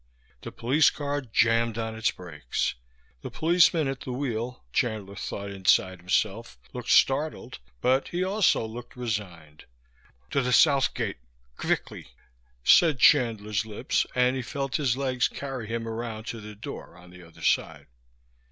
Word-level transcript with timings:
The 0.41 0.51
police 0.51 0.89
car 0.89 1.21
jammed 1.21 1.77
on 1.77 1.93
its 1.93 2.09
brakes. 2.09 2.73
The 3.21 3.29
policeman 3.29 3.87
at 3.87 3.99
the 3.99 4.11
wheel, 4.11 4.63
Chandler 4.73 5.15
thought 5.15 5.51
inside 5.51 5.99
himself, 5.99 6.57
looked 6.73 6.89
startled, 6.89 7.59
but 7.81 8.07
he 8.07 8.23
also 8.23 8.65
looked 8.65 8.95
resigned. 8.95 9.65
"To 10.31 10.41
de 10.41 10.51
South 10.53 10.95
Gate, 10.95 11.17
qvickly," 11.59 12.07
said 12.63 12.97
Chandler's 12.97 13.63
lips, 13.63 14.07
and 14.15 14.35
he 14.35 14.41
felt 14.41 14.77
his 14.77 14.97
legs 14.97 15.27
carry 15.27 15.67
him 15.67 15.87
around 15.87 16.25
to 16.25 16.41
the 16.41 16.55
door 16.55 16.97
on 16.97 17.11
the 17.11 17.21
other 17.21 17.43
side. 17.43 17.85